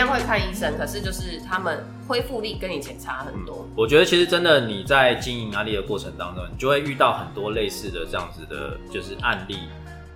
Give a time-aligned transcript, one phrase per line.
[0.00, 3.68] 样会看医生，可是就是他们恢复力跟以前差很多。
[3.76, 9.58] 我觉得其实真的你在经营安利的过程当中，你就会遇到很多类似的这样子的，就是案例，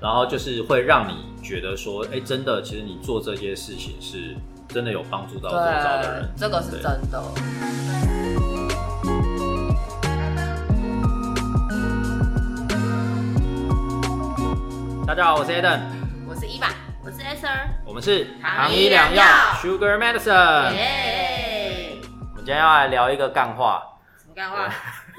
[0.01, 4.35] 然后就是会让你觉得说，哎，真的，其实你做这些事情是
[4.69, 7.23] 真的有帮助到周遭的人，这个是真的。
[15.07, 15.81] 大家好，我是 Eden，
[16.27, 16.69] 我是伊娃，
[17.05, 19.23] 我是 Esther，我们是糖衣良药。
[19.61, 20.73] Sugar Medicine。
[20.73, 21.99] 耶！
[22.31, 24.73] 我们今天要来聊一个干话，什么干话？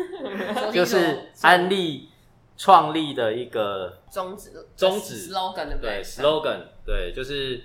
[0.73, 2.09] 就是安利
[2.57, 5.31] 创立的一个宗旨，宗旨。
[5.31, 7.63] slogan 对不对 slogan，对，就是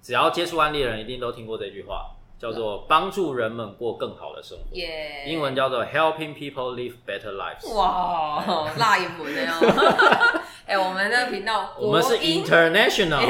[0.00, 4.76] 只要接触安利的人，一定都听过这句话，叫做帮助人们过更好的生活。
[4.76, 7.74] 耶，英文叫做 Helping people live better lives。
[7.74, 9.52] 哇，辣英文的哟！
[10.66, 13.20] 哎，我们的频道， 我们是 international，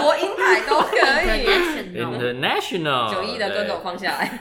[0.00, 0.96] 国英台都可
[1.36, 1.46] 以
[1.96, 3.10] ，international。
[3.14, 4.38] 九亿的歌手放下来。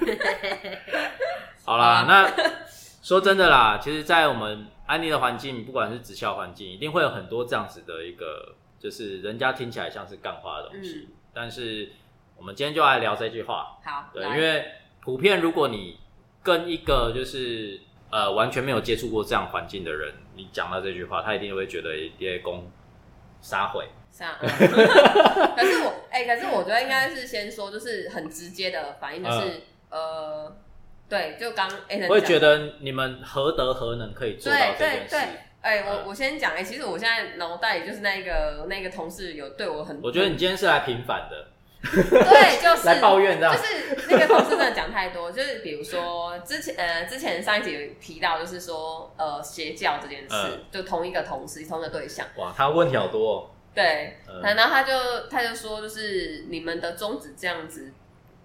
[1.64, 2.30] 好啦，那
[3.04, 11.08] 说真的啦，其实，在我们安利的环境，不管是直销环境，一定会有很多这样子的一个，就是人家听起来像是干话的东西。
[11.34, 11.92] 但是，
[12.42, 13.78] 我们今天就来聊这句话。
[13.86, 14.66] 好，对，因为
[15.00, 16.00] 普遍如果你
[16.42, 22.68] 跟一个就是呃完全没有接触过这样环境的人，你讲到这句话，他一定会觉得一些公
[23.42, 23.88] 撒毁。
[24.10, 24.38] 撒。
[24.42, 30.58] 可是我，哎，可是我觉得应该是先说，就是很直接的反应，就是呃。
[31.08, 35.16] 对，就刚哎，会觉得你们何德何能可以做到这件事？
[35.60, 41.48] 哎，我我先讲哎，其实我现在脑袋里就是那个那个同事有对我很，我觉得你今天是来平反的，
[41.92, 42.88] 对，就是。
[42.88, 53.50] 来抱怨的，就是那个同事真的讲太多， 就是比如说之前呃之前上一集有提到，就是说呃邪教这件事，就同一个同事同一个对象，哇，他问题好多，哦。
[53.74, 54.94] 对，然后他就
[55.30, 57.94] 他就说，就是你们的宗旨这样子，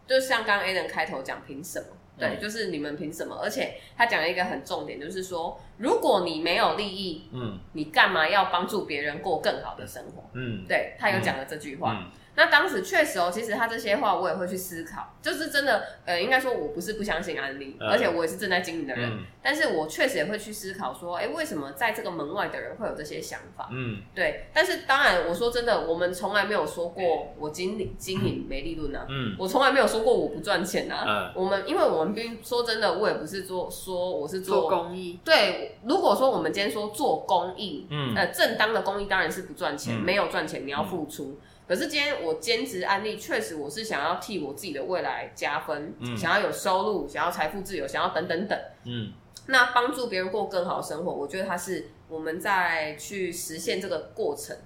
[0.06, 1.86] 就像刚 A 人开头讲，凭什么？
[2.18, 3.38] 对，就是你们凭什么？
[3.42, 10.30] 而且他讲了一个很重点，就是说，如果你没有利益，嗯，你干嘛要帮助别人过更好的生活？
[10.34, 12.10] 嗯，对他有讲了这句话。
[12.36, 19.10] 那当时确实哦，其实他这些话我也会去思考，就是真的，呃，应该说我不是不相信安利，而且我也是正在经营的人，
[19.42, 23.68] 但是我确实也会去思考说，哎，为什么在这个门外的人会有这些想法？
[23.72, 24.46] 嗯，对。
[24.52, 35.78] 但是当然，我说真的，我们从来没有说过我经营经营没利润啊，嗯，我从来没有说过我不赚钱啊，我们因为我们并说真的，我也不是做说我是做公益，对。
[35.84, 41.38] 如果说我们今天说做公益，嗯，呃，正当的公益当然是不赚钱，没有赚钱你要付出。
[41.68, 48.56] 可是今天我兼职安利，确实我是想要替我自己的未来加分，想要有收入，想要财富自由，想要等等等。
[48.84, 49.12] 嗯，
[49.46, 54.56] 那帮助别人过更好的生活，我觉得它是我们在去实现这个过程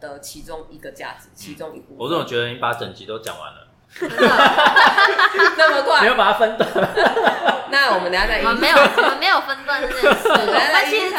[0.00, 1.98] 的其中一个价值，其中一部分。
[1.98, 3.68] 我怎么觉得你把整集都讲完了？
[5.56, 6.70] 那么快，没有把它分段。
[7.70, 8.38] 那我们等下再。
[8.38, 10.28] 我们没有，我们没有分段这件事。
[10.50, 11.14] 来其实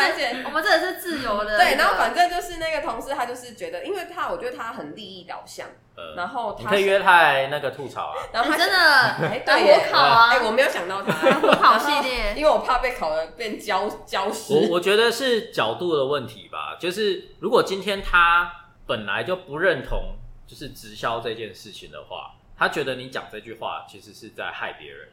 [0.46, 1.58] 我们真的是自由的。
[1.58, 5.68] 对，然后反正就是那个同事，他就是觉得，因为他我觉得他很利益导向。
[6.16, 8.18] 然后你可以约他来那个吐槽啊。
[8.34, 14.54] 然后他真的，哎，我考啊，哎，我没有想到他考系列，因为我怕被考的变教教师。
[14.54, 18.52] 我我觉得是角度的问题吧，就是如果今天他
[18.88, 20.16] 本来就不认同
[20.48, 22.32] 就是直销这件事情的话。
[22.58, 25.08] 他觉得你讲这句话其实是在害别人，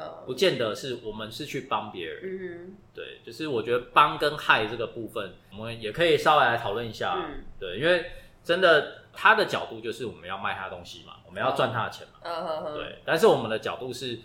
[0.00, 7.16] 呃，不见得是我们是去帮别人，嗯，对，就是我觉得帮跟害这个部分，我们也可以稍微来讨论一下，
[7.58, 8.06] 对，因为
[8.42, 12.74] 真的他的角度就是我们要卖他东西嘛，我们要赚他的钱嘛，嗯。
[12.74, 14.18] 对，但是我们的角度是，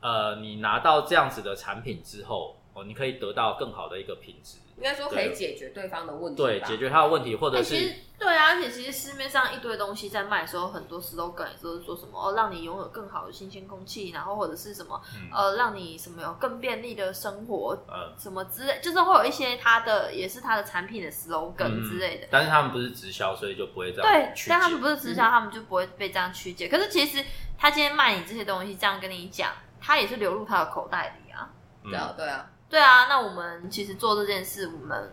[0.00, 4.58] 呃，你拿到这样子的产品之后，哦，你可以得到更好的一个品质。
[4.76, 15.00] 应该说可以解决对方的问题，对，解决他的问题，或者是对啊，而且其实市面上一堆东西在卖的时候，很多 slogan 都是说什么哦，让你拥有更好的新鲜空气，然后或者是什么
[15.32, 22.26] 呃，让你什么有更便利的生活，呃，什么之类，就是会有一些它的也是它的产品的 slogan 之类的。
[22.30, 24.10] 但是他们不是直销，所以就不会这样。
[24.10, 26.68] 对，但他们不是直销，他们就不会被这样曲解。
[26.68, 27.24] 可是其实
[27.58, 31.50] 他今天卖你这些东西，这样跟你讲，他也是流入他的口袋里啊。
[31.84, 33.06] 对啊，对啊，对啊。
[33.06, 35.12] 那我们其实做这件事，我们。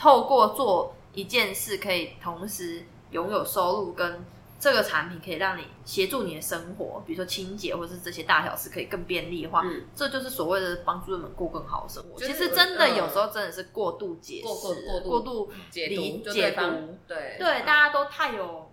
[0.00, 4.24] 透过做一件事，可以同时拥有收入，跟
[4.56, 9.64] 这个产品可以让你协助你的生活，比如说清洁或者是这些大小事可以更便利化，
[9.96, 12.16] 这就是所谓的帮助人们过更好的生活。
[12.16, 18.70] 其实真的有时候真的是过度解释、过度解读、解读，对对，大家都太有。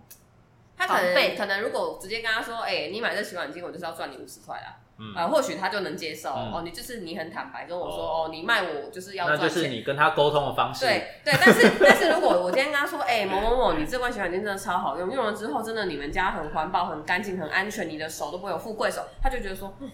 [0.76, 6.62] 他可能可能如果直接跟他说：“哎，你买这洗碗巾，我就是要赚你五十块啦。”嗯，呃，或许他就能接受、嗯哦。
[6.64, 10.84] 你就是你很坦白跟我说哦哦你卖我就是要那赚钱，就是你跟他沟通的方式。
[10.84, 19.90] 对对，但是但是如果我今天跟他说，哎、某某某，你这罐洗碗巾真的超好用，用了之后真的你们家很环保、很干净、很安全，你的手都不会有富贵手，他就觉得说，嗯，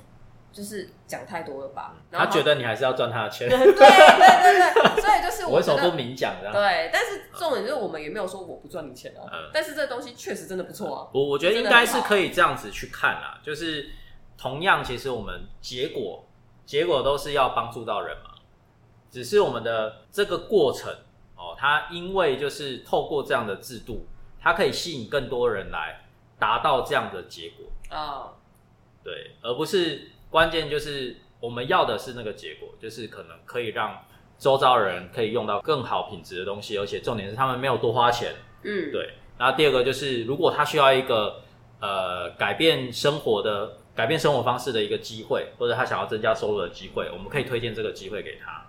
[0.53, 1.95] 就是讲太多了吧？
[2.11, 5.97] 然后他觉得你还是要赚他的钱，对对对对，所以就是我为什么不。
[5.97, 6.53] 明讲这样？
[6.53, 11.09] 对，但是重点就是我们也没有说我不赚你钱啊，嗯但是这东西确实真的不错啊。
[11.13, 13.91] 我我觉得应该是可以这样子去看啦，就是
[14.43, 16.25] 同样，其实我们结果
[16.67, 18.31] 结果都是要帮助到人嘛，
[19.09, 20.93] 只是我们的这个过程
[21.37, 24.05] 哦，它因为就是透过这样的制度，
[24.41, 26.05] 它可以吸引更多人来
[26.41, 28.33] 达到这样的结果，啊、
[29.05, 33.97] 对，而不是关键就是我们要的是那个结果，就是可能可以让
[34.39, 38.35] 周遭人可以用到更好品质的东西，而且重点是他们没有多花钱。
[38.65, 41.43] 嗯，对，然后第二个就是，如果他需要一个
[41.79, 48.67] 呃改变生活的、改变生活方式的一个机会，或者他想要增加收入的机会，我们可以推荐这个机会给他。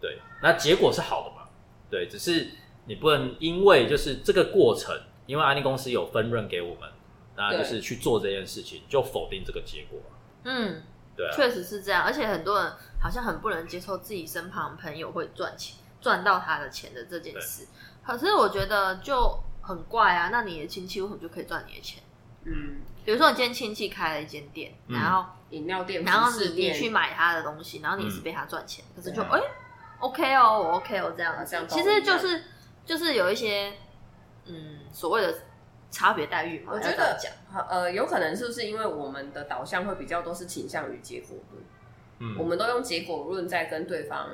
[0.00, 1.48] 对，那结果是好的嘛？
[1.90, 2.50] 对，只是
[2.86, 6.88] 你不能因为就是这个过程，因为安利公司有分润给我们，
[7.36, 10.00] 那就是去做这件事情，就否定这个结果。
[10.44, 10.82] 嗯，
[11.14, 17.68] 对啊，确实是这样，而且很多人好像很不能接受自己身旁朋友会赚钱，赚到他的钱的这件事。
[18.04, 22.02] 可是我觉得就很怪啊，那你的亲戚为什么就可以赚你的钱？
[22.44, 24.96] 嗯，比如说你今天亲戚开了一间店，嗯。
[24.98, 26.72] 然后饮料店、然后服饰店。
[26.72, 29.42] 你你去买他的东西，然后你也是被他赚钱，可是就对哎、
[30.00, 31.40] OK 哦，我 OK 哦这样子。
[31.40, 32.42] 啊这样，其实就是
[32.84, 33.72] 就是有一些
[34.46, 35.34] 嗯所谓的
[35.90, 41.64] 差别待遇嘛，我觉得要这样讲，呃，有可能是不是因为我们的导向会比较都是倾向于结果论，
[42.18, 42.36] 嗯。
[42.38, 44.28] 我们都用结果论在跟对方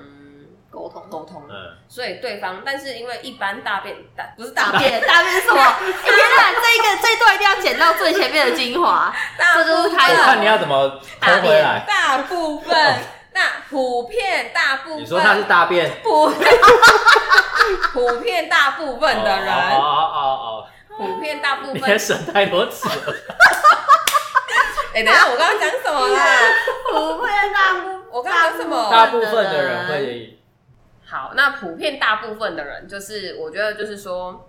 [0.70, 5.61] 沟通沟通，嗯，所以对方，但是因为一般大便大不是大大便， 大便是什么？
[5.61, 10.20] 哎天哪，这个这一段一定要剪到最前面的精华，大这就是部开头。
[10.20, 11.85] 我看你要怎么偷回来。
[11.87, 12.99] 大部分，
[13.32, 15.91] 那普遍大部分，你说他是大便？
[16.03, 16.31] 普
[17.93, 20.67] 普遍大部分的哦人，哦哦哦。
[20.97, 22.94] 普遍大部分，你省太多词了。
[24.94, 26.25] 哎，等一下，我刚刚讲什么啦？
[26.91, 28.91] 普遍大部我刚刚讲什么？
[28.91, 30.38] 大部分的人会，
[31.10, 34.46] 好，那普遍大部分的人，就是我觉得就是说，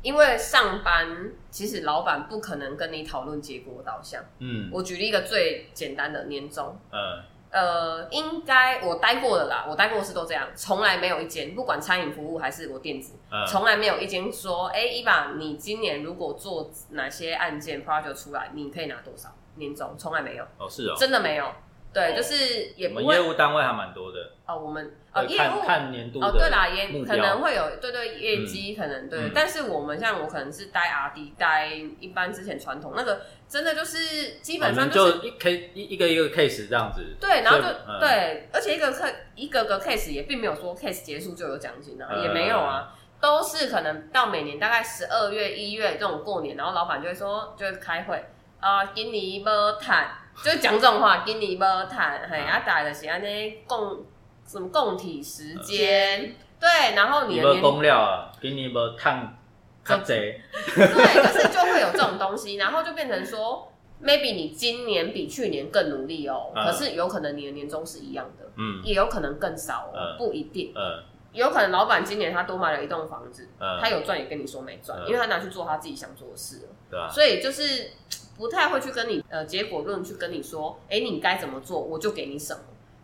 [0.00, 4.22] 因为上班，其实老板不可能跟你讨论结果导向。
[4.38, 19.96] 嗯我举例一个最简单的年终，嗯呃，应该我待过的啦，我待过的是都这样，从来没有一间，不管餐饮服务还是我电子，嗯，从来没有一间说，哎、伊爸，你今年如果做哪些案件 project 出来，你可以拿多少年终？
[19.98, 21.52] 从来没有，哦是哦，真的没有。
[21.98, 22.16] 对，哦。
[22.16, 27.16] 就是也不会我们业务单位还蛮多的，哦，我们哦对业务看看年度的哦，对啦，也可标。
[27.16, 29.30] 能会有对对业绩可能对，嗯。
[29.34, 31.66] 但是我们像我可能是待 R D 待
[32.00, 38.00] 一般之前传统那个，真的就是基本上就是就一 case 一一个一个 case 这样子，对，然后就所以嗯。
[38.00, 42.22] 对，而且一个 case 一个个 case 也并没有说 case 结束就有奖金啊，嗯。
[42.22, 42.94] 也没有啊。
[43.20, 48.24] 都是可能到每年大概十二月、一月这种过年，然后老板就会说，就会开会
[48.60, 50.06] 啊，给你无谈，
[50.44, 54.04] 就会讲这种话，给你无谈，嘿，嗯啊，大的是安尼共
[54.46, 59.36] 什么共体时间，对，然后你的年公料啊，给你无烫
[59.84, 60.42] 较济，对，
[60.76, 66.64] 可是就会有这种东西，然后就变成说， maybe 你今年比去年更努力哦，嗯。
[66.64, 68.80] 可是有可能你的年终是一样的，嗯。
[68.84, 70.16] 也有可能更少哦，嗯。
[70.18, 70.72] 不一定。
[70.74, 71.02] 嗯。
[71.32, 75.06] 有可能老板今年他多买了一栋房子，嗯，他有赚也跟你说没赚，嗯。
[75.08, 77.08] 因为他拿去做他自己想做的事了，对啊？
[77.08, 77.90] 所以就是
[78.38, 82.60] 不太会去跟你呃结果论去跟你说，哎，你该怎么做，我就给你什么。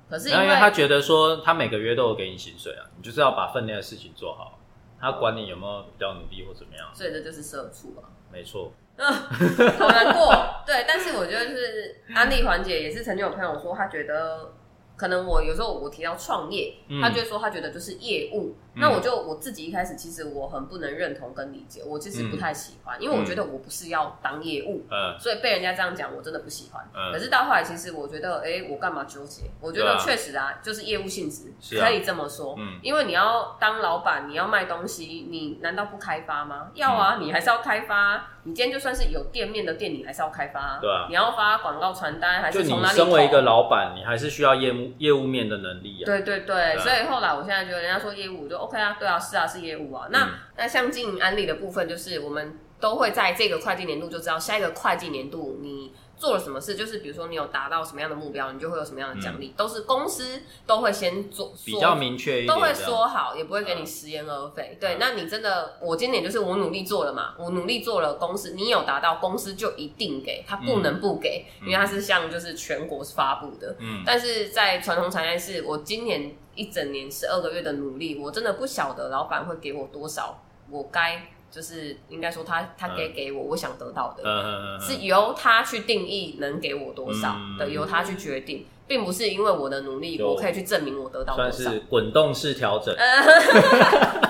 [0.08, 4.58] 可是因为他为觉得说他每个月都有给你薪水啊，你就是要把分内的事情做好，
[5.00, 8.08] 他管你有没有比较努力或怎么样，所以这就是社畜啊。
[8.32, 10.34] 没错， 好难过。
[10.66, 14.52] 对，但是我觉得就是安利环节也是曾经有朋友说，他觉得
[14.96, 18.54] 可能我有时候我提到创业，嗯他就会说他觉得就是业务。
[18.56, 24.84] 嗯那我就我自己一开始其实我很不能认同跟理解，我其实不太喜欢，因为我觉得我不是要当业务。
[24.90, 26.84] 嗯所以被人家这样讲，我真的不喜欢。
[26.92, 29.42] 嗯可是到后来，其实我觉得，哎、我干嘛纠结？
[29.60, 32.56] 我觉对啊得确实啊，就是业务性质，是啊可以这么说。
[32.58, 36.70] 嗯因为你要当老板，你要卖东西，你难道不开发吗？
[36.74, 38.26] 要啊，你还是要开发。
[38.46, 40.78] 你今天就算是有店面的店，你还是要开发。
[40.80, 42.96] 对啊你要发广告传单，还就是你从哪里？
[42.96, 46.06] 身为一个，老板，你还是需要业务业务面的能力啊。
[46.06, 50.08] 对对对，对啊所以后来我现在觉得人家说业务，我就 OK 啊，对啊，是啊，是业务啊。
[50.10, 55.92] 那、嗯那像经营安利的部分，就是我们都会在这个会计年度就知道下一个会计年度你
[56.24, 64.78] 做了什么事，就是比如说你有达到什么样的目标，你就会有什么样的奖励，都是公司都会先做比较明确一点，都会说好，也不会给你食言而肥。
[64.80, 64.96] 对，嗯。
[64.98, 73.76] 那你真的，我今年就是我努力做了嘛，我努力做了，公司你有达到，公司就一定给，他不能不给，因为它是向就是全国发布的。
[73.80, 74.02] 嗯。
[74.06, 84.80] 但是在传统产业是，我今年一整年十二个月的努力，我真的不晓得老板会给我多少，我该就是应该说他他给给我我想得到的。
[84.80, 91.80] 是由他去定义能给我多少嗯的，由他去决定，并不是因为我的努力，我可以去证明我得到多少算是。
[91.88, 92.92] 滚动式调整。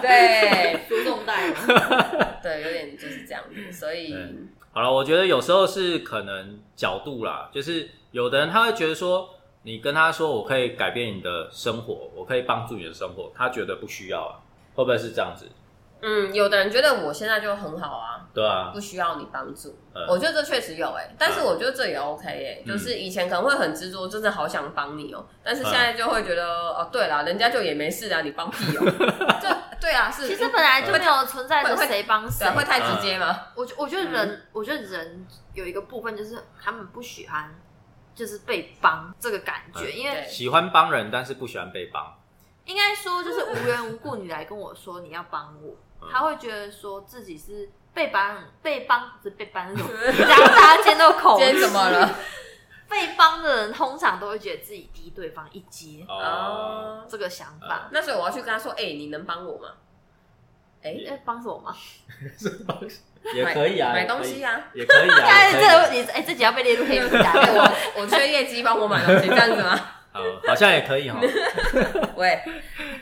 [0.02, 1.56] 对 输送带嘛，
[2.42, 4.14] 对，有点就是这样子，所以
[4.72, 9.30] 好了，我觉得有时候是可能角度啦，就是有的人他会觉得说，
[9.62, 14.36] 你跟他说我可以改变你的生活，我可以帮助你的生活，他觉得不需要啊，
[14.74, 15.48] 会不会是这样子？
[16.06, 19.70] 嗯，有的人觉得我现在就很好啊，对啊，不需要你帮助。
[19.94, 28.84] 嗯我觉得这确实有哎、但是我觉得这也 OK 哎、嗯就是以前可能会很执着，真的好想帮你哦、但是现在就会觉得哦，对啦，人家就也没事啊，你帮屁哦、
[29.40, 29.48] 就
[29.80, 33.40] 对啊，是其实本来就没有存在着谁帮谁对，会太直接吗？
[33.54, 37.48] 我觉我觉得人，我觉得人有一个部分就是他们不喜欢，
[38.14, 42.14] 就是被帮这个感觉，因为对喜欢帮人，但是不喜欢被帮。
[42.64, 45.76] 应该说就是无缘无故你来跟我说你要帮我，嗯
[46.12, 49.86] 他会觉得说自己是被帮被帮不是被帮那种，
[50.28, 52.14] 然后大家今天都有口今天怎么了？
[52.88, 57.88] 被帮的人通常都会觉得自己低对方一阶，哦，哦，这个想法。
[57.90, 59.68] 那所以我要去跟他说，哎、你能帮我吗？
[60.82, 61.74] 哎、哎，帮什么忙？
[63.34, 64.60] 也可以啊，买东西啊。
[64.74, 65.26] 也可以啊。
[65.26, 67.32] 哎，也可以啊这个你哎，这集要被列入黑名单。
[67.32, 69.80] 对我我缺业绩，帮我买东西，这样子吗？
[70.12, 71.18] 好，好像也可以哈。
[72.16, 72.38] 喂，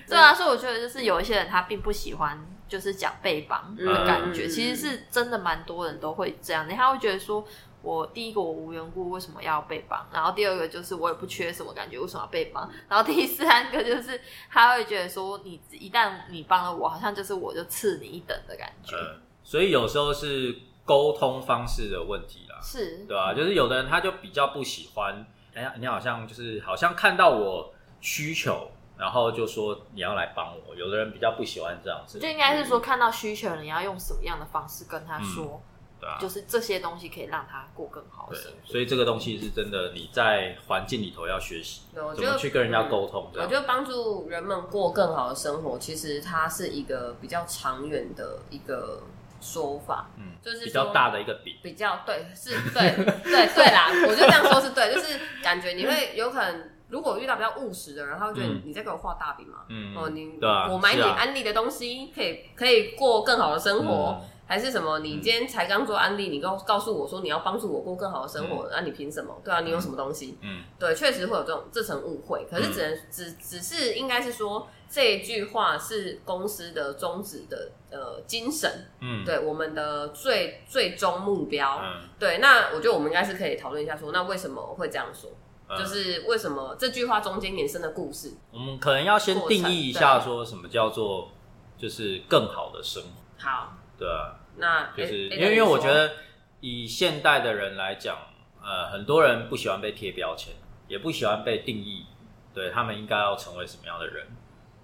[0.09, 2.39] 对啊，所以我觉得就是有一些人他并不喜欢
[2.73, 7.45] 就是讲被绑的感觉，嗯其实是真的蛮多人都会这样的，他会觉得说。
[7.85, 10.07] 我第一个我无缘故为什么要被绑？
[10.13, 12.71] 然后第二个就是我也不缺什么感觉，为什么要被绑？
[12.89, 18.95] 然后第三个就是他会觉得说你一旦你帮了我，好像就是我就次你一等的感觉。
[18.95, 28.71] 嗯，所以有时候是沟通方式的问题啦，是，对吧、就是有的人他就比较不喜欢，哎呀，你好像就是好像看到我需求，
[29.03, 30.77] 然后就说你要来帮我。
[30.77, 35.61] 有的人比较不喜欢这样子，就应该是说看到需求了，你要用什么样的方式跟他说，
[36.01, 49.03] 对啊，就是这些东西可以让他过更好的对生活。，所以这个东西是真的你在环境里头要学习怎么去跟人家沟通，我觉得帮助人们过更好的生活，其实它是一个比较长远的一个
[49.41, 52.95] 说法，嗯，就是比较大的一个饼，比较对，是对
[53.25, 64.99] 对对啦，我就这样说是对，就是感觉你会有可能，如果遇到比较务实的人，他会觉得嗯你在给我画大饼嘛，嗯，哦，你对啊我买你是啊安利的东西，可以可以过更好的生活，嗯还是什么？
[64.99, 69.41] 你今天才刚做安利，你告告诉我说你要帮助我过更好的生活，那、你凭什么？
[69.43, 70.37] 对啊，你有什么东西？
[70.43, 78.71] 嗯对，确实会有这种这层误会，可是只能、只只是应该是说这一句话是公司的宗旨的呃精神，
[79.01, 81.81] 嗯，对我们的最最终目标。
[81.83, 85.31] 嗯，对，那我觉得我们应该是可以讨论一下说，那为什么会这样说？
[85.73, 88.35] 嗯就是为什么这句话中间衍生的故事？
[88.53, 91.31] 我们可能要先定义一下，说什么叫做
[91.79, 96.13] 就是更好的生活，好，对啊，那就是因为因为我觉，得
[96.61, 98.19] 以现代的人来讲，
[98.63, 100.55] 呃，很多人不喜欢被贴标签，
[100.89, 102.05] 也不喜欢被定义，
[102.53, 104.27] 对他们应该要成为什么样的人，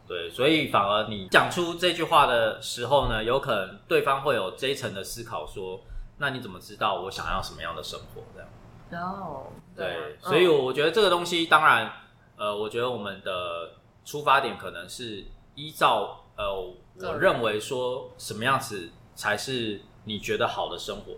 [0.07, 5.81] 对，所以反而你讲出这句话的时候呢，有可能对方会有这一层的思考，说，
[6.17, 8.23] 那你怎么知道我想要什么样的生活？
[8.35, 8.49] 这样。
[8.91, 10.65] 你说哦，对，啊所以嗯。
[10.65, 11.91] 我觉得这个东西，当然，
[12.37, 13.73] 呃，我觉得我们的
[14.05, 21.13] 出发点可能是依照呃，我认为说什么样子才是你觉得好的生活，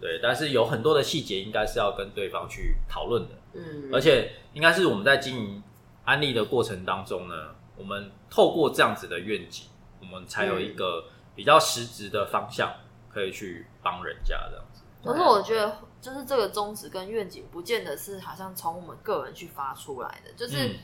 [0.00, 5.62] 对，但是有很多的细节应该是要跟对方去讨论的，嗯，而且应该是我们在经营
[6.04, 7.34] 安利的过程当中呢，
[7.76, 9.66] 我们透过这样子的愿景，
[10.00, 11.04] 我们才有一个
[11.34, 12.72] 比较实质的方向
[13.08, 14.82] 可以去帮人家这样子。
[15.02, 20.74] 可是我觉得，就是这个宗旨跟愿景，不见得是好像从我们个人去发出来的，就是嗯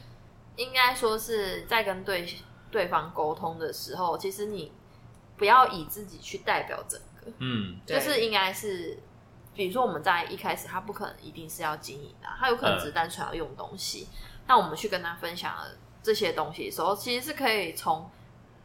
[0.56, 2.26] 应该说是在跟对
[2.72, 4.72] 对方沟通的时候，其实你
[5.36, 8.98] 不要以自己去代表整个，嗯就是应该是，
[9.54, 14.08] 比如说我们在一开始，他不可能一定是要经营的啊，他有可能只是单纯要用东西。
[14.48, 15.70] 那我们去跟他分享了
[16.02, 18.10] 这些东西的时候，其实是可以从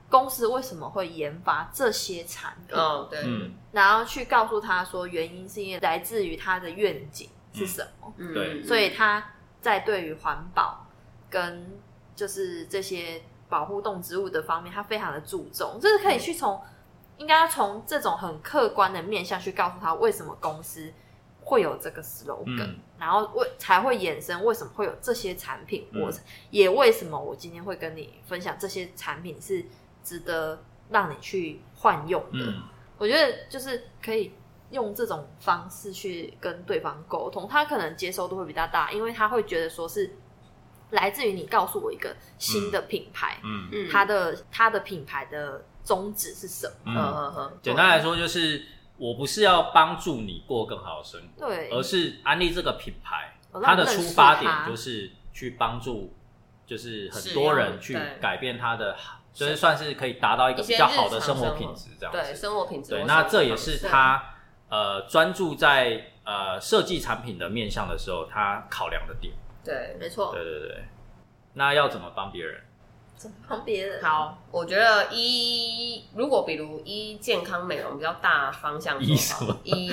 [0.09, 8.33] 公司为什么会研发这些产品，哦，对，嗯，然后去告诉他说，原因是因为来自于他的愿景是什么，嗯。
[8.33, 8.63] 对。
[8.63, 10.87] 所以他在对于环保
[11.29, 11.77] 跟
[12.15, 16.61] 就是这些保护动植物的方面，他非常的注重，就是可以去从
[17.17, 20.93] 应该要从这种很客观的面向去告诉他为什么公司
[21.41, 22.79] 会有这个 slogan，、嗯。
[22.97, 26.11] 然后为才会衍生为什么会有这些产品，嗯我
[26.49, 29.65] 也为什么我今天会跟你分享这些产品是
[30.07, 32.45] 值得让你去换用的。
[32.45, 32.63] 嗯
[32.99, 34.31] 我觉得就是可以
[34.71, 40.15] 用这种方式去跟对方沟通，他可能接受度会比较大，因为他会觉得说是
[40.89, 46.91] 来自于你告诉我一个新的品牌，嗯嗯，它的它的品牌的宗旨是什么？
[46.91, 48.65] 嗯嗯，嗯嗯，简单来说就是，
[48.97, 56.11] 我不是要帮助你过更好的生活，对，而是安利这个品牌，我它的出发点就是去帮助，
[56.65, 58.97] 就是很多人去改变他的，
[59.37, 62.35] 就是算是可以达到一个比较好的生活品质这样子对。
[62.35, 64.33] 生活品质对，那这也是他
[64.69, 69.33] 呃专注在呃设计产品的面向的时候，他考量的点。
[69.63, 70.83] 对没错，对对对，
[71.53, 72.61] 那要怎么帮别人？
[73.15, 74.03] 怎么帮别人？
[74.03, 79.91] 好，我觉得一如果比如一健康美容比较大方向一什么一，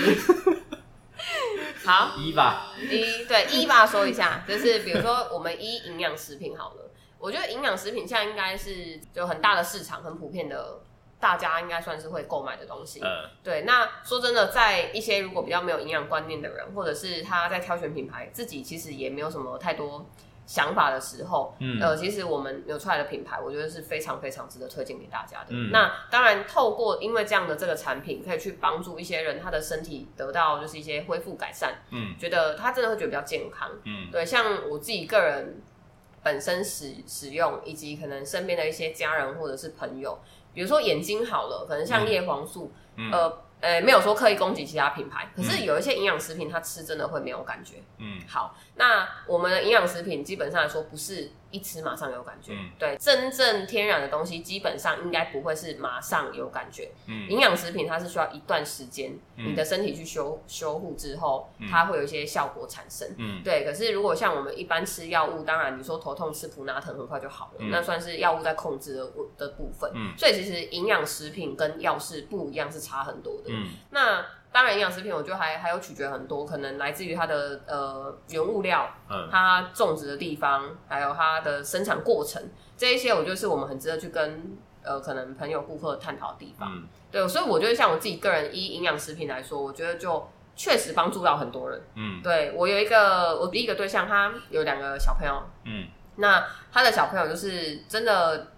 [1.85, 6.91] 好一吧，一对一吧说一下，就是比如说我们一营养食品好了，
[7.25, 10.81] 我觉得营养食品现在应该是有很大的市场，很普遍的。
[11.21, 13.09] 大家应该算是会购买的东西，嗯，
[13.43, 13.62] 对。
[13.62, 20.04] 那说真的，在一些如果比较没有营养观念的人，或者是他在挑选品牌，自己其实也没有什么太多
[20.45, 25.47] 想法的时候，嗯呃，其实我们有出来的品牌，我觉得是非常非常值得推荐给大家的。
[25.52, 33.71] 嗯那当然，透过因为这样的这个产品，可以去帮助一些人，他的身体得到就是一些恢复改善，嗯觉得他真的会觉得比较健康。
[33.85, 35.62] 嗯对，像我自己个人
[36.25, 40.19] 本身使使用，以及可能身边的一些家人或者是朋友，
[40.52, 43.45] 比如说眼睛好了，可能像嗯叶黄素，嗯呃。
[43.61, 47.76] 呃，没有说刻意攻击其他品牌，可是有一些营养食品，它吃真的会没有感觉。
[47.97, 56.91] 嗯好，那我们的营养食品基本上来说不是一吃马上有感觉，嗯对，真正天然的东西基本上应该不会是马上有感觉。
[57.07, 63.09] 嗯营养食品它是需要一段时间，嗯你的身体去修修护之后嗯，它会有一些效果产生。
[63.19, 69.93] 嗯对，可是如果像我们一般吃药物，当然你说头痛吃普拿疼很快就好了，嗯那算是药物在控制的的部分。
[69.95, 73.51] 嗯所以其实营养食品跟药是不一样，是差很多的。
[73.51, 79.29] 嗯那当然，营养食品我觉得还还有取决很多，可能来自于它的呃原物料，嗯。
[79.29, 82.41] 它种植的地方，还有它的生产过程，
[82.77, 86.71] 这一些我觉得是我们很值得去跟呃可能朋友、顾客探讨的地方。
[86.73, 86.87] 嗯。
[87.11, 91.83] 对，所以我觉得像我自己个人依营养食品来说，我觉得就确实帮助到很多人。
[91.97, 92.23] 嗯。
[92.23, 95.88] 对我有一个我第一个对象，他有两个小朋友，嗯。
[96.14, 98.53] 那他的小朋友就是真的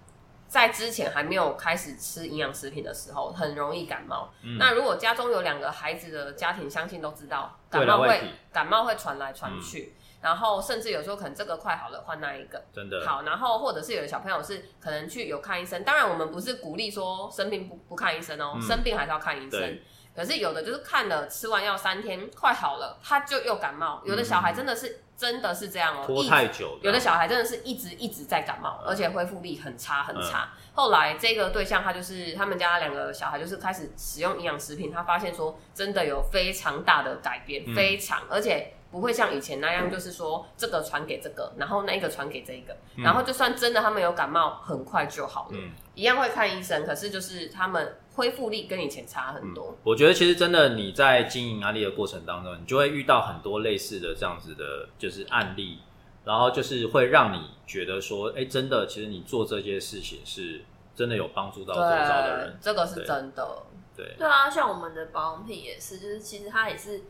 [0.48, 4.32] 在之前还没有开始吃营养食品的时候，很容易感冒。
[4.42, 8.20] 嗯那如果家中有两个孩子的家庭，相信都知道，感冒会
[8.52, 12.62] 感冒会传来传去，然后甚至有时候可能这个快好了，换那一个。
[12.72, 19.82] 真的好，然后或者是有的小朋友是可能去有看医生，当然我们不是鼓励说生病不不看医生哦，嗯生病还是要看医生对。
[20.16, 24.00] 可是有的就是看了吃完药三天快好了，他就又感冒。
[24.04, 30.48] 有的小孩真的是、真的是这样哦，拖一太久，有的小孩真的是一直一直在感冒，而且恢复力很差很差。
[30.54, 38.72] 嗯后来这个对象他就是他们家两个小孩就是开始使用营养食品，他发现说真的有非常大的改变，嗯非常而且。
[38.96, 45.72] 不会像以前那样，就是说这个传给这个，然后那个传给这一个，然后就算真的他们有感冒，很快就好了，嗯。
[45.94, 49.76] 一样会看医生，可是就是他们恢复力跟以前差很多。
[49.82, 55.80] 我觉得其实真的你在经营安利的过程当中，你就会遇到很多类似的这样子的，就是案例，
[56.24, 60.62] 然后就是会让你觉得说，哎、真的，其实你做这些事情是
[60.94, 63.62] 真的有帮助到周遭的人，这个是真的。
[63.96, 67.04] 对，对啊，像我们的保养品也是，就是其实它也是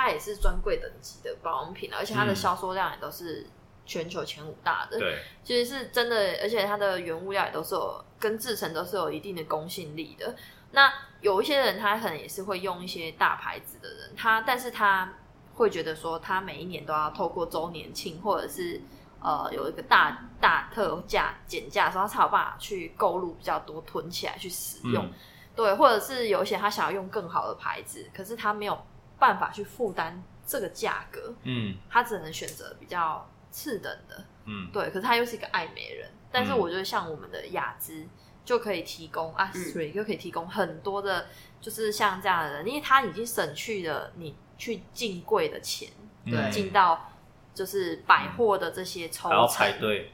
[0.00, 3.46] 它也是专柜等级的保养品，而且它的嗯销售量也都是
[3.84, 4.98] 全球前五大的。
[4.98, 10.34] 对，其实是真的，而且它的原物料也都是有跟制成都是有一定的公信力的。
[10.70, 15.12] 那有一些人他可能也是会用一些大牌子的人，他但是他
[15.52, 18.80] 会觉得说，他每一年都要透过周年庆或者是
[19.20, 25.04] 呃有一个大大特价减价的时候，他才有办法去购入比较多囤起来去使用。
[25.04, 25.12] 嗯
[25.56, 28.86] 对，或者是有一些他想要用更好的牌子，可是他没有
[29.20, 31.76] 办法去负担这个价格，嗯。
[31.88, 34.24] 他只能选择比较次等的。
[34.46, 34.68] 嗯。
[34.72, 38.04] 对，可是他又是一个爱美人，但是嗯我觉得像我们的雅姿
[38.44, 41.26] 就可以提供啊嗯，Three 就可以提供很多的，
[41.60, 45.90] 就是像这样的人，因为他已经省去了你去进柜的钱，
[46.24, 46.50] 嗯对。
[46.50, 47.12] 进到
[47.54, 50.12] 就是百货的这些抽还要成，排队，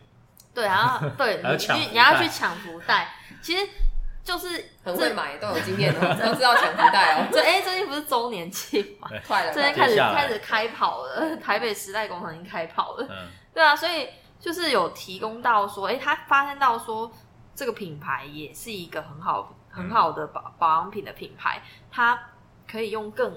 [0.53, 1.40] 对，然后对
[1.75, 3.66] 你你要去抢福袋，其实
[4.27, 4.49] 就是
[4.83, 9.09] 很这会买，都有经验的，都知道抢福袋哦， 这哎、最近不是周年庆嘛？
[9.25, 13.07] 快了，最近开始开始开跑了，台北时代广场已经开跑了。
[13.09, 14.09] 嗯对啊，所以
[14.41, 17.11] 就是有提供到说，哎、他发现到说
[17.55, 22.19] 这个品牌也是一个很好很好的保保养品的品牌，它
[22.69, 23.33] 可以用更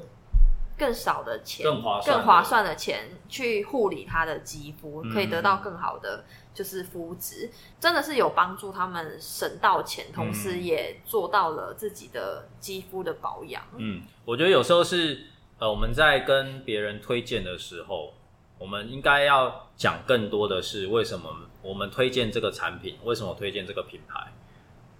[0.77, 6.25] 更少的钱、更划算的更划算的钱去护理他的肌肤，嗯可以得到更好的
[6.59, 13.63] 就是肤质，真的是有帮助他们省到钱，同时嗯也做到了自己的肌肤的保养。
[13.77, 18.13] 嗯，我觉得有时候是呃，我们在跟别人推荐的时候，
[18.57, 24.19] 我们应该要讲更多的是为什么我们推荐这个产品，为什么推荐这个品牌，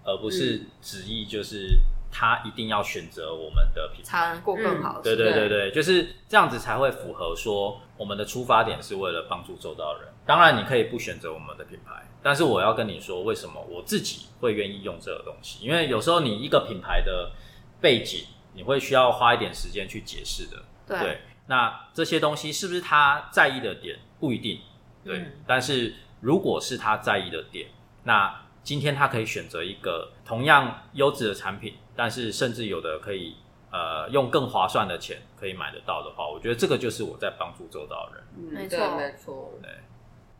[0.02, 1.78] 而不是旨意就是
[2.10, 4.04] 他一定要选择我们的品牌。
[4.04, 5.14] 才能过更好的对。
[5.14, 10.08] 对对对，就是这样子才会符合说我们的出发点是为了帮助周遭人。
[10.24, 15.62] 当然，你可以不选择我们的品牌，但是我要跟你说，为什么我自己会愿意用这个东西？
[15.62, 17.32] 因为有时候你一个品牌的
[17.78, 20.62] 背景，你会需要花一点时间去解释的。
[20.86, 24.60] 对对，那这些东西是不是他在意的点不一定，
[25.04, 27.68] 对，嗯但是如果是他在意的点，
[28.04, 33.36] 那今天他可以选择一个同样优质的产品，但是甚至有的可以
[33.70, 38.24] 呃用更划算的钱可以买得到的话，我觉得这个就是我在帮助周遭的人。
[38.52, 39.70] 没错没错，对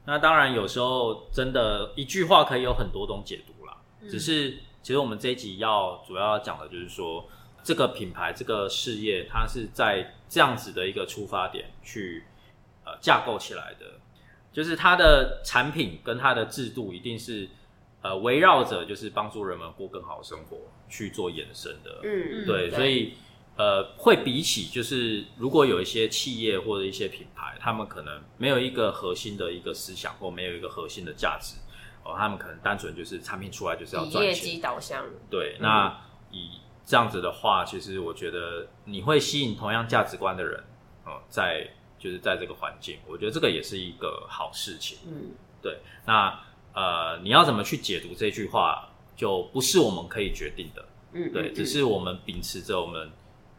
[0.06, 3.76] 那当然，有时候真的一句话可以有很多种解读啦。
[4.00, 7.28] 嗯只是其实我们这一集要主要要讲的就是说，
[7.62, 12.24] 这个品牌这个事业，它是在这样子的一个出发点去
[12.86, 13.86] 呃架构起来的，
[14.50, 17.46] 就是它的产品跟它的制度一定是
[18.02, 20.58] 呃围绕着就是帮助人们过更好的生活
[20.88, 22.00] 去做延伸的。
[22.02, 23.14] 嗯，对，所以
[23.56, 31.56] 呃，会比起就是如果有一些企业或者一些品牌，他们可能没有一个核心的一个思想，或没有一个核心的价值，
[32.02, 34.34] 哦，他们可能单纯就是产品出来就是要赚钱。
[34.34, 40.64] 绩导向，对，嗯那以这样子的话，其实我觉得你会吸引同样价值观的人，
[41.04, 44.98] 哦，在就是在这个环境，我觉得这个也是一个好事情。
[45.06, 45.32] 嗯
[45.62, 46.40] 对那
[46.74, 50.84] 呃，你要怎么去解读这句话，就不是我们可以决定的。
[51.12, 53.10] 嗯，对，嗯只是我们秉持着我们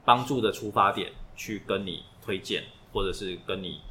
[0.06, 3.82] 帮助的出发点去跟你推荐，或者是跟你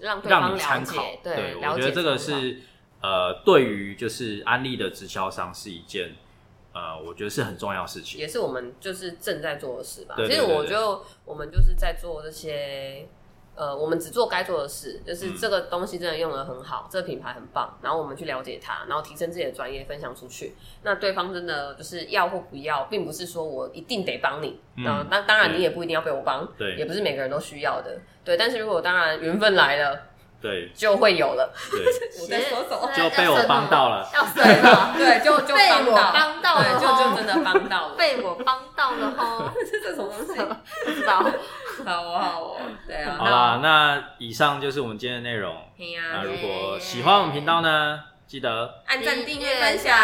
[0.00, 1.20] 让对让你参考解，。
[1.22, 2.60] 对，我觉得这个是
[3.00, 6.14] 呃，对于就是安利的直销商是一件
[6.72, 8.20] 呃，我觉得是很重要的事情。
[8.20, 10.14] 也是我们就是正在做的事吧。
[10.18, 13.08] 其实我就我们就是在做这些，
[13.56, 20.54] 呃，我们只做该做的事，就是嗯这个东西真的用的很好，这个品牌很棒，然后我们去了解它，然后提升自己的专业，分享出去。
[20.82, 28.36] 那对方真的就是要或不要，并不是说我一定得帮你，嗯那，当当然你也不一定要被我帮，对也不是每个人都需要的，对。
[28.36, 29.98] 但是如果当然缘分来了，
[30.38, 31.50] 对 就会有了。
[31.70, 31.80] 对，
[32.22, 32.90] 我在说什么？
[32.94, 34.06] 就被我帮到了。
[34.12, 37.94] 要生了，对，就就被我帮到，了，就哦就真的帮到了。
[37.96, 40.34] 被我帮到了哈，这是什么东西？
[40.84, 41.24] 不知道。
[41.84, 42.55] 好哦，好。
[43.36, 45.54] 好啦，那以上就是我们今天的内容。
[46.12, 49.96] 那，如果喜欢我们频道呢，记得按赞、订阅、分享。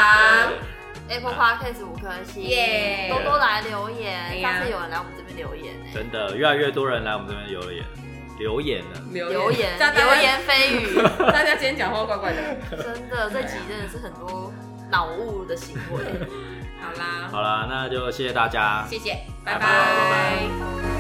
[1.09, 4.41] Apple Podcast 五颗星，耶多多来留哎言。
[4.41, 7.85] 呀上次有人来我们这边留言呢，真的越来越多人来我们这边留言
[8.39, 9.01] 留言了。
[9.13, 12.57] 留言流言蜚语， 大家今天讲话怪怪的。
[12.71, 14.53] 真的这集真的是很多
[14.91, 16.05] 脑雾的行为。
[16.81, 18.85] 好啦，好啦，那就谢谢大家。
[18.89, 20.92] 谢谢，拜拜拜拜拜拜